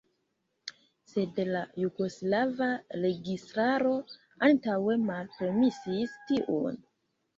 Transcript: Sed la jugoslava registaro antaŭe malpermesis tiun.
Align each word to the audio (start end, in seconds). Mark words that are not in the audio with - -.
Sed 1.09 1.41
la 1.49 1.59
jugoslava 1.81 2.69
registaro 3.03 3.93
antaŭe 4.49 4.97
malpermesis 5.07 6.17
tiun. 6.33 6.81